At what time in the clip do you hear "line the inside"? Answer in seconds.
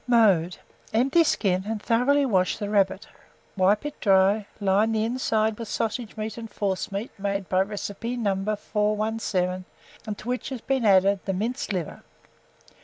4.59-5.59